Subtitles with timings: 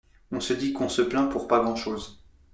[0.31, 2.23] On se dit qu'on se plaint pour pas grand chose.